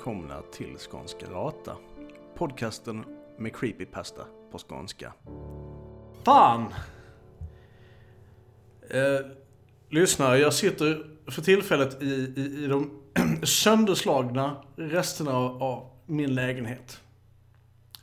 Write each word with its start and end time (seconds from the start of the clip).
välkomna 0.00 0.42
till 0.52 0.76
Skånska 0.78 1.26
Rata. 1.26 1.76
Podcasten 2.36 3.04
med 3.38 3.56
creepypasta 3.56 4.22
på 4.52 4.58
skånska. 4.58 5.12
Fan! 6.24 6.74
Eh, 8.90 9.26
lyssnare, 9.90 10.38
jag 10.38 10.54
sitter 10.54 11.06
för 11.30 11.42
tillfället 11.42 12.02
i, 12.02 12.06
i, 12.36 12.64
i 12.64 12.66
de 12.66 13.02
sönderslagna 13.42 14.64
resterna 14.76 15.36
av, 15.36 15.62
av 15.62 15.90
min 16.06 16.34
lägenhet. 16.34 17.00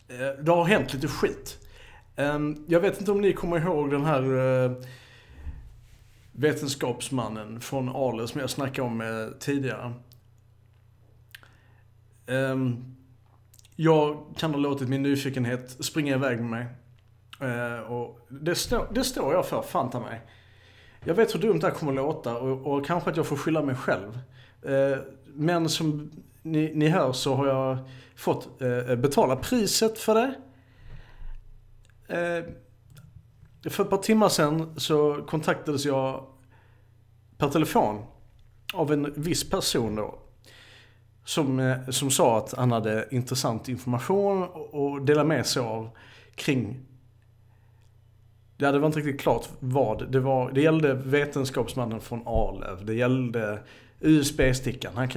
Eh, 0.07 0.43
det 0.43 0.51
har 0.51 0.65
hänt 0.65 0.93
lite 0.93 1.07
skit. 1.07 1.67
Eh, 2.15 2.39
jag 2.67 2.79
vet 2.79 2.99
inte 2.99 3.11
om 3.11 3.21
ni 3.21 3.33
kommer 3.33 3.59
ihåg 3.59 3.91
den 3.91 4.05
här 4.05 4.23
eh, 4.65 4.71
vetenskapsmannen 6.31 7.59
från 7.59 7.89
Ale 7.89 8.27
som 8.27 8.41
jag 8.41 8.49
snackade 8.49 8.87
om 8.87 9.01
eh, 9.01 9.39
tidigare. 9.39 9.93
Um, 12.27 12.95
jag 13.75 14.25
kan 14.37 14.51
ha 14.51 14.59
låtit 14.59 14.89
min 14.89 15.03
nyfikenhet 15.03 15.77
springa 15.79 16.15
iväg 16.15 16.39
med 16.39 16.49
mig. 16.49 16.65
Uh, 17.41 17.79
och 17.79 18.27
det, 18.29 18.55
stå, 18.55 18.87
det 18.91 19.03
står 19.03 19.33
jag 19.33 19.45
för, 19.45 19.61
fanta 19.61 19.99
mig. 19.99 20.21
Jag 21.03 21.15
vet 21.15 21.35
hur 21.35 21.39
dumt 21.39 21.59
det 21.59 21.67
här 21.67 21.73
kommer 21.73 21.91
att 21.91 21.95
låta 21.95 22.37
och, 22.37 22.73
och 22.73 22.85
kanske 22.85 23.09
att 23.09 23.17
jag 23.17 23.27
får 23.27 23.35
skylla 23.35 23.61
mig 23.61 23.75
själv. 23.75 24.19
Uh, 24.69 24.97
men 25.25 25.69
som 25.69 26.11
ni, 26.41 26.71
ni 26.75 26.87
hör 26.87 27.11
så 27.11 27.35
har 27.35 27.47
jag 27.47 27.77
fått 28.15 28.61
uh, 28.61 28.95
betala 28.95 29.35
priset 29.35 29.99
för 29.99 30.15
det. 30.15 30.35
för 33.69 33.83
ett 33.83 33.89
par 33.89 33.97
timmar 33.97 34.29
sedan 34.29 34.79
så 34.79 35.25
kontaktades 35.27 35.85
jag 35.85 36.27
per 37.37 37.49
telefon 37.49 38.05
av 38.73 38.93
en 38.93 39.13
viss 39.15 39.49
person 39.49 39.95
då 39.95 40.26
som, 41.27 41.59
eh, 41.59 41.89
som 41.89 42.11
sa 42.11 42.37
att 42.37 42.53
han 42.53 42.71
hade 42.71 43.07
intressant 43.11 43.69
information 43.69 44.43
och 44.53 45.01
delade 45.01 45.27
med 45.27 45.45
sig 45.45 45.61
av 45.61 45.89
kring 46.35 46.79
Ja, 48.57 48.71
det 48.71 48.79
var 48.79 48.87
inte 48.87 48.99
riktigt 48.99 49.21
klart 49.21 49.49
vad 49.59 50.11
det 50.11 50.19
var. 50.19 50.51
Det 50.51 50.61
gällde 50.61 50.93
vetenskapsmannen 50.93 52.01
från 52.01 52.21
Arlöv. 52.25 52.85
Det 52.85 52.93
gällde 52.93 53.59
USB-stickan. 53.99 54.93
Han, 54.95 55.09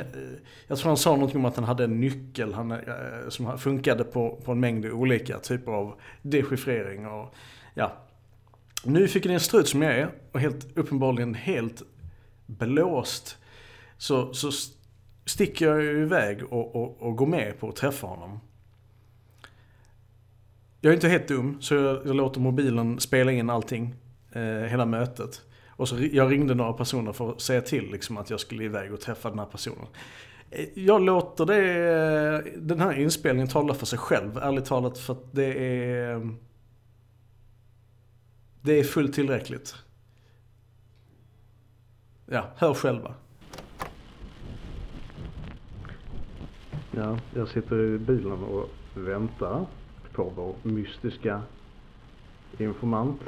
jag 0.66 0.78
tror 0.78 0.88
han 0.88 0.96
sa 0.96 1.10
någonting 1.12 1.38
om 1.38 1.44
att 1.44 1.56
han 1.56 1.64
hade 1.64 1.84
en 1.84 2.00
nyckel 2.00 2.54
han, 2.54 2.72
eh, 2.72 2.78
som 3.28 3.58
funkade 3.58 4.04
på, 4.04 4.40
på 4.44 4.52
en 4.52 4.60
mängd 4.60 4.86
olika 4.86 5.38
typer 5.38 5.72
av 5.72 5.94
dechiffrering. 6.22 7.06
Och, 7.06 7.34
ja. 7.74 7.92
Nyfiken 8.84 9.30
i 9.30 9.34
en 9.34 9.40
strut 9.40 9.68
som 9.68 9.82
jag 9.82 9.98
är 9.98 10.10
och 10.32 10.40
helt 10.40 10.78
uppenbarligen 10.78 11.34
helt 11.34 11.82
blåst 12.46 13.38
så, 13.98 14.34
så 14.34 14.50
sticker 15.24 15.66
jag 15.66 15.84
iväg 15.84 16.52
och, 16.52 16.76
och, 16.76 17.02
och 17.02 17.16
går 17.16 17.26
med 17.26 17.60
på 17.60 17.68
att 17.68 17.76
träffa 17.76 18.06
honom. 18.06 18.40
Jag 20.80 20.90
är 20.90 20.94
inte 20.94 21.08
helt 21.08 21.28
dum, 21.28 21.56
så 21.60 21.74
jag, 21.74 22.06
jag 22.06 22.16
låter 22.16 22.40
mobilen 22.40 23.00
spela 23.00 23.32
in 23.32 23.50
allting. 23.50 23.94
Eh, 24.32 24.42
hela 24.42 24.86
mötet. 24.86 25.42
Och 25.68 25.88
så 25.88 25.96
jag 26.12 26.32
ringde 26.32 26.54
några 26.54 26.72
personer 26.72 27.12
för 27.12 27.30
att 27.30 27.40
säga 27.40 27.60
till 27.60 27.90
liksom, 27.90 28.16
att 28.16 28.30
jag 28.30 28.40
skulle 28.40 28.64
iväg 28.64 28.92
och 28.92 29.00
träffa 29.00 29.30
den 29.30 29.38
här 29.38 29.46
personen. 29.46 29.86
Eh, 30.50 30.68
jag 30.74 31.02
låter 31.02 31.46
det, 31.46 31.62
eh, 32.46 32.60
den 32.62 32.80
här 32.80 33.00
inspelningen 33.00 33.48
tala 33.48 33.74
för 33.74 33.86
sig 33.86 33.98
själv, 33.98 34.36
ärligt 34.36 34.64
talat, 34.64 34.98
för 34.98 35.12
att 35.12 35.32
det 35.32 35.74
är... 35.84 36.36
Det 38.62 38.72
är 38.72 38.84
fullt 38.84 39.14
tillräckligt. 39.14 39.74
Ja, 42.26 42.50
hör 42.56 42.74
själva. 42.74 43.14
Ja, 46.96 47.18
jag 47.34 47.48
sitter 47.48 47.80
i 47.80 47.98
bilen 47.98 48.32
och 48.32 48.68
väntar 48.94 49.66
på 50.12 50.32
vår 50.36 50.54
mystiska 50.62 51.42
informant. 52.58 53.20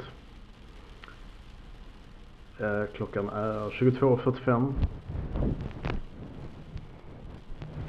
Eh, 2.59 2.83
klockan 2.95 3.29
är 3.29 3.69
22.45. 3.69 4.73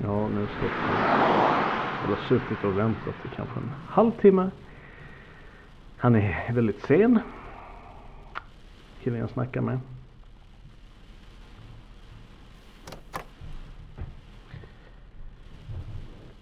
Ja, 0.03 0.29
nu 0.29 0.47
står 0.47 0.71
Jag 2.09 2.19
suttit 2.19 2.65
och 2.65 2.79
väntat 2.79 3.15
i 3.25 3.37
kanske 3.37 3.61
en 3.61 3.73
halvtimme. 3.89 4.51
Han 5.97 6.15
är 6.15 6.53
väldigt 6.53 6.83
sen. 6.83 7.19
Killen 9.03 9.21
jag 9.21 9.31
snackar 9.31 9.61
med. 9.61 9.79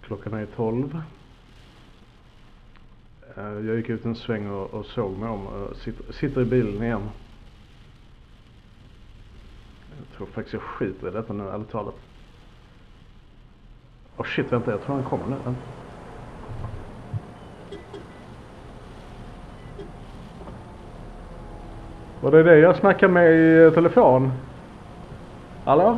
Klockan 0.07 0.33
är 0.33 0.45
12. 0.45 1.01
Eh, 3.37 3.43
jag 3.43 3.75
gick 3.75 3.89
ut 3.89 4.05
en 4.05 4.15
sväng 4.15 4.49
och, 4.49 4.73
och 4.73 4.85
såg 4.85 5.17
mig 5.17 5.29
om 5.29 5.47
och 5.47 5.75
sitter, 5.75 6.13
sitter 6.13 6.41
i 6.41 6.45
bilen 6.45 6.83
igen. 6.83 7.09
Jag 9.97 10.17
tror 10.17 10.27
faktiskt 10.27 10.53
jag 10.53 10.61
skiter 10.61 11.07
i 11.07 11.11
detta 11.11 11.33
nu, 11.33 11.49
ärligt 11.49 11.71
talat. 11.71 11.95
Åh 14.17 14.21
oh 14.21 14.25
shit, 14.25 14.51
vänta, 14.51 14.71
jag 14.71 14.81
tror 14.81 14.95
han 14.95 15.03
kommer 15.03 15.25
nu. 15.25 15.35
Vänta. 15.45 15.61
Var 22.21 22.31
det 22.31 22.43
det 22.43 22.57
jag 22.57 22.75
snackade 22.75 23.13
med 23.13 23.31
i 23.31 23.71
telefon? 23.73 24.31
Hallå? 25.65 25.97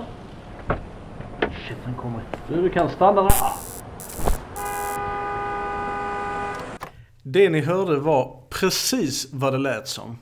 Shit, 1.40 1.78
han 1.84 1.94
kommer. 1.94 2.22
Du, 2.48 2.62
du 2.62 2.70
kan 2.70 2.90
stanna 2.90 3.22
där. 3.22 3.65
Det 7.36 7.50
ni 7.50 7.62
hörde 7.62 8.00
var 8.00 8.44
precis 8.50 9.28
vad 9.32 9.54
det 9.54 9.58
lät 9.58 9.88
som. 9.88 10.18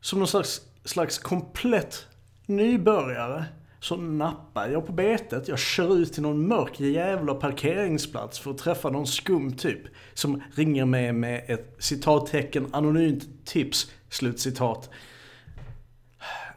Som 0.00 0.18
någon 0.18 0.28
slags, 0.28 0.60
slags 0.84 1.18
komplett 1.18 2.06
nybörjare 2.46 3.44
så 3.80 3.96
nappar 3.96 4.68
jag 4.68 4.86
på 4.86 4.92
betet. 4.92 5.48
Jag 5.48 5.58
kör 5.58 5.96
ut 5.96 6.12
till 6.12 6.22
någon 6.22 6.48
mörk 6.48 6.80
jävla 6.80 7.34
parkeringsplats 7.34 8.38
för 8.38 8.50
att 8.50 8.58
träffa 8.58 8.90
någon 8.90 9.06
skum 9.06 9.52
typ. 9.52 9.80
Som 10.14 10.42
ringer 10.54 10.84
mig 10.84 11.12
med 11.12 11.44
ett 11.46 11.76
citattecken 11.78 12.66
anonymt 12.72 13.46
tips, 13.46 13.90
slutcitat. 14.08 14.90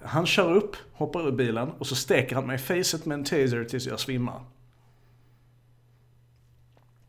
Han 0.01 0.25
kör 0.25 0.55
upp, 0.55 0.75
hoppar 0.93 1.27
ur 1.27 1.31
bilen 1.31 1.69
och 1.69 1.87
så 1.87 1.95
steker 1.95 2.35
han 2.35 2.47
mig 2.47 2.55
i 2.55 2.59
facet 2.59 3.05
med 3.05 3.15
en 3.15 3.23
taser 3.23 3.63
tills 3.63 3.87
jag 3.87 3.99
svimmar 3.99 4.41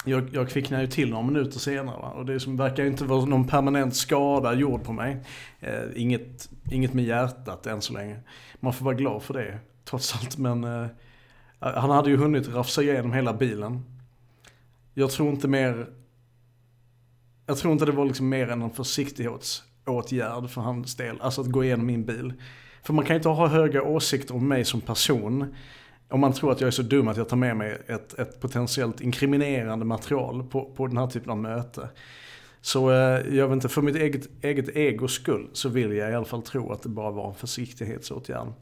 jag, 0.04 0.28
jag 0.32 0.48
kvicknar 0.48 0.80
ju 0.80 0.86
till 0.86 1.10
några 1.10 1.22
minuter 1.22 1.58
senare 1.58 1.96
va? 1.96 2.08
och 2.08 2.26
det 2.26 2.40
som 2.40 2.56
verkar 2.56 2.84
inte 2.84 3.04
vara 3.04 3.24
någon 3.24 3.46
permanent 3.46 3.96
skada 3.96 4.54
gjord 4.54 4.84
på 4.84 4.92
mig. 4.92 5.16
Eh, 5.60 5.82
inget, 5.96 6.48
inget 6.70 6.94
med 6.94 7.04
hjärtat 7.04 7.66
än 7.66 7.82
så 7.82 7.92
länge. 7.92 8.20
Man 8.60 8.72
får 8.72 8.84
vara 8.84 8.94
glad 8.94 9.22
för 9.22 9.34
det 9.34 9.58
trots 9.84 10.14
allt 10.14 10.38
men 10.38 10.64
eh, 10.64 10.86
han 11.58 11.90
hade 11.90 12.10
ju 12.10 12.16
hunnit 12.16 12.48
rafsa 12.48 12.82
igenom 12.82 13.12
hela 13.12 13.32
bilen. 13.32 13.84
Jag 14.94 15.10
tror 15.10 15.30
inte 15.30 15.48
mer, 15.48 15.86
jag 17.46 17.58
tror 17.58 17.72
inte 17.72 17.84
det 17.84 17.92
var 17.92 18.04
liksom 18.04 18.28
mer 18.28 18.48
än 18.48 18.62
en 18.62 18.70
försiktighetsåtgärd 18.70 20.50
för 20.50 20.60
hans 20.60 20.96
del, 20.96 21.20
alltså 21.20 21.40
att 21.40 21.46
gå 21.46 21.64
igenom 21.64 21.86
min 21.86 22.04
bil. 22.04 22.32
För 22.82 22.92
man 22.92 23.04
kan 23.04 23.14
ju 23.14 23.18
inte 23.18 23.28
ha 23.28 23.46
höga 23.46 23.82
åsikter 23.82 24.34
om 24.34 24.48
mig 24.48 24.64
som 24.64 24.80
person 24.80 25.54
om 26.08 26.20
man 26.20 26.32
tror 26.32 26.52
att 26.52 26.60
jag 26.60 26.68
är 26.68 26.72
så 26.72 26.82
dum 26.82 27.08
att 27.08 27.16
jag 27.16 27.28
tar 27.28 27.36
med 27.36 27.56
mig 27.56 27.78
ett, 27.86 28.18
ett 28.18 28.40
potentiellt 28.40 29.00
inkriminerande 29.00 29.84
material 29.84 30.42
på, 30.42 30.64
på 30.64 30.86
den 30.86 30.96
här 30.96 31.06
typen 31.06 31.30
av 31.30 31.38
möte. 31.38 31.88
Så 32.60 32.90
eh, 32.90 33.36
jag 33.36 33.48
vet 33.48 33.54
inte, 33.54 33.68
för 33.68 33.82
mitt 33.82 33.96
eget, 33.96 34.44
eget 34.44 34.76
egos 34.76 35.12
skull 35.12 35.50
så 35.52 35.68
vill 35.68 35.92
jag 35.92 36.10
i 36.10 36.14
alla 36.14 36.24
fall 36.24 36.42
tro 36.42 36.72
att 36.72 36.82
det 36.82 36.88
bara 36.88 37.10
var 37.10 37.28
en 37.28 37.34
försiktighetsåtgärd. 37.34 38.52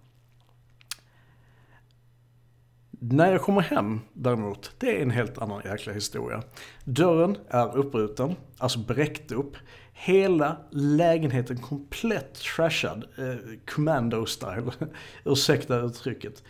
När 2.90 3.32
jag 3.32 3.42
kommer 3.42 3.60
hem 3.60 4.00
däremot, 4.12 4.72
det 4.78 4.98
är 4.98 5.02
en 5.02 5.10
helt 5.10 5.38
annan 5.38 5.62
jäkla 5.64 5.92
historia. 5.92 6.42
Dörren 6.84 7.36
är 7.48 7.76
uppbruten, 7.76 8.34
alltså 8.58 8.78
bräckt 8.78 9.32
upp. 9.32 9.56
Hela 9.92 10.56
lägenheten 10.70 11.56
komplett 11.56 12.34
trashad, 12.34 13.04
eh, 13.18 13.34
commando-style, 13.66 14.72
ursäkta 15.24 15.80
uttrycket 15.80 16.42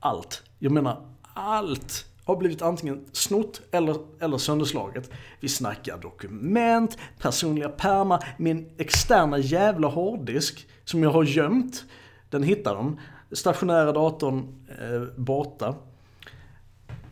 allt. 0.00 0.42
Jag 0.58 0.72
menar 0.72 1.06
allt 1.34 2.06
har 2.24 2.36
blivit 2.36 2.62
antingen 2.62 3.04
snott 3.12 3.60
eller, 3.70 3.96
eller 4.20 4.38
sönderslaget. 4.38 5.10
Vi 5.40 5.48
snackar 5.48 5.98
dokument, 5.98 6.98
personliga 7.18 7.68
pärmar, 7.68 8.34
min 8.38 8.70
externa 8.78 9.38
jävla 9.38 9.88
hårddisk 9.88 10.66
som 10.84 11.02
jag 11.02 11.10
har 11.10 11.24
gömt. 11.24 11.84
Den 12.30 12.42
hittar 12.42 12.74
de. 12.74 13.00
Stationära 13.32 13.92
datorn 13.92 14.66
eh, 14.80 15.02
borta. 15.16 15.74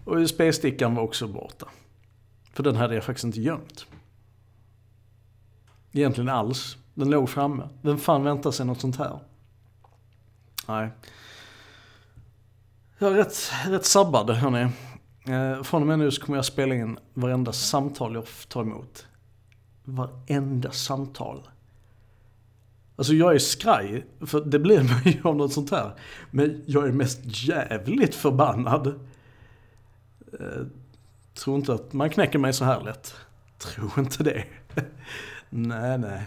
Och 0.04 0.16
USB-stickan 0.16 0.94
var 0.94 1.02
också 1.02 1.28
borta. 1.28 1.68
För 2.52 2.62
den 2.62 2.76
hade 2.76 2.94
jag 2.94 3.04
faktiskt 3.04 3.24
inte 3.24 3.40
gömt. 3.40 3.86
Egentligen 5.92 6.28
alls. 6.28 6.76
Den 6.94 7.10
låg 7.10 7.30
framme. 7.30 7.68
Vem 7.82 7.98
fan 7.98 8.24
väntar 8.24 8.50
sig 8.50 8.66
något 8.66 8.80
sånt 8.80 8.96
här? 8.96 9.18
Nej. 10.68 10.90
Jag 12.98 13.12
är 13.12 13.16
rätt, 13.16 13.52
rätt 13.66 13.84
sabbad 13.84 14.30
hörni. 14.30 14.68
Eh, 15.26 15.62
från 15.62 15.82
och 15.82 15.88
med 15.88 15.98
nu 15.98 16.10
så 16.10 16.22
kommer 16.22 16.38
jag 16.38 16.44
spela 16.44 16.74
in 16.74 16.98
varenda 17.14 17.52
samtal 17.52 18.14
jag 18.14 18.24
tar 18.48 18.62
emot. 18.62 19.06
Varenda 19.84 20.70
samtal. 20.70 21.48
Alltså 22.96 23.12
jag 23.12 23.34
är 23.34 23.38
skraj, 23.38 24.06
för 24.20 24.40
det 24.40 24.58
blir 24.58 24.82
man 24.82 25.02
ju 25.04 25.20
av 25.24 25.36
något 25.36 25.52
sånt 25.52 25.70
här. 25.70 25.94
Men 26.30 26.62
jag 26.66 26.88
är 26.88 26.92
mest 26.92 27.20
jävligt 27.24 28.14
förbannad. 28.14 28.86
Eh, 30.40 30.66
tror 31.34 31.56
inte 31.56 31.74
att 31.74 31.92
man 31.92 32.10
knäcker 32.10 32.38
mig 32.38 32.52
så 32.52 32.64
här 32.64 32.80
lätt. 32.80 33.14
Tror 33.58 33.92
inte 33.98 34.22
det. 34.22 34.44
nej, 35.50 35.98
nej. 35.98 36.22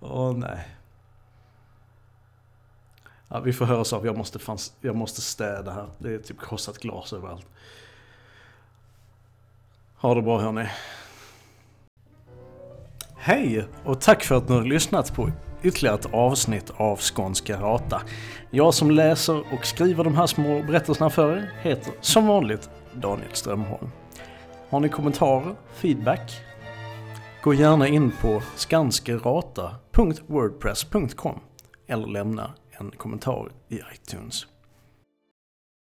Åh 0.00 0.36
nej. 0.36 0.68
Ja, 3.32 3.40
vi 3.40 3.52
får 3.52 3.64
höras 3.64 3.92
av. 3.92 4.06
Jag 4.06 4.18
måste, 4.18 4.38
fanns, 4.38 4.72
jag 4.80 4.96
måste 4.96 5.20
städa 5.20 5.72
här. 5.72 5.86
Det 5.98 6.14
är 6.14 6.18
typ 6.18 6.40
krossat 6.40 6.78
glas 6.78 7.12
överallt. 7.12 7.46
Ha 9.96 10.14
det 10.14 10.22
bra 10.22 10.40
hörni. 10.40 10.68
Hej 13.16 13.64
och 13.84 14.00
tack 14.00 14.24
för 14.24 14.34
att 14.34 14.48
ni 14.48 14.54
har 14.54 14.64
lyssnat 14.64 15.14
på 15.14 15.30
ytterligare 15.62 15.98
ett 15.98 16.14
avsnitt 16.14 16.72
av 16.76 16.96
Skånska 16.96 17.60
Rata. 17.60 18.02
Jag 18.50 18.74
som 18.74 18.90
läser 18.90 19.54
och 19.54 19.66
skriver 19.66 20.04
de 20.04 20.16
här 20.16 20.26
små 20.26 20.62
berättelserna 20.62 21.10
för 21.10 21.36
er 21.36 21.52
heter 21.62 21.92
som 22.00 22.26
vanligt 22.26 22.70
Daniel 22.94 23.30
Strömholm. 23.32 23.90
Har 24.70 24.80
ni 24.80 24.88
kommentarer, 24.88 25.54
feedback? 25.74 26.40
Gå 27.42 27.54
gärna 27.54 27.88
in 27.88 28.12
på 28.20 28.42
skanskerata.wordpress.com 28.56 31.40
eller 31.86 32.06
lämna 32.06 32.54
en 32.80 32.90
kommentar 32.90 33.52
i 33.68 33.80
iTunes. 33.94 34.46